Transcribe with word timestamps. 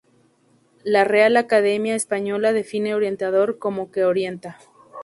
La 0.83 1.03
Real 1.03 1.37
Academia 1.37 1.93
Española 1.93 2.53
define 2.53 2.95
orientador 2.95 3.59
como 3.59 3.91
"que 3.91 4.03
orienta". 4.03 4.57